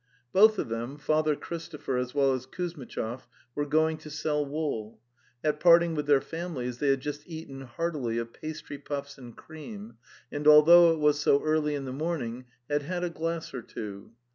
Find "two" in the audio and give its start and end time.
13.61-14.13